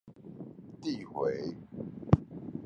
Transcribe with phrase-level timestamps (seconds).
[0.81, 1.55] 遞迴